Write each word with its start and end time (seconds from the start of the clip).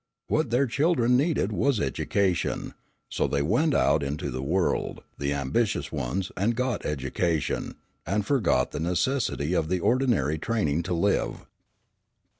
What 0.29 0.49
their 0.49 0.65
children 0.65 1.15
needed 1.15 1.51
was 1.51 1.79
education. 1.79 2.73
So 3.07 3.27
they 3.27 3.43
went 3.43 3.75
out 3.75 4.01
into 4.01 4.31
the 4.31 4.41
world, 4.41 5.03
the 5.19 5.31
ambitious 5.31 5.91
ones, 5.91 6.31
and 6.35 6.55
got 6.55 6.83
education, 6.87 7.75
and 8.03 8.25
forgot 8.25 8.71
the 8.71 8.79
necessity 8.79 9.53
of 9.53 9.69
the 9.69 9.79
ordinary 9.79 10.39
training 10.39 10.81
to 10.89 10.95
live. 10.95 11.45